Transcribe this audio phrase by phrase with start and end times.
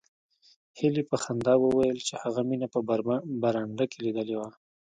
[0.77, 2.79] هیلې په خندا وویل چې هغه مینه په
[3.41, 4.49] برنډه کې لیدلې وه